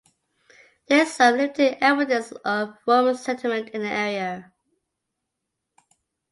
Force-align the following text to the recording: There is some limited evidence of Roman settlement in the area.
There 0.87 1.03
is 1.03 1.13
some 1.13 1.37
limited 1.37 1.77
evidence 1.79 2.31
of 2.31 2.75
Roman 2.87 3.13
settlement 3.13 3.69
in 3.69 3.83
the 3.83 3.89
area. 3.91 4.51